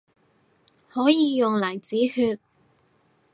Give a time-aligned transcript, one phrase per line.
[0.89, 2.39] 可以用嚟止血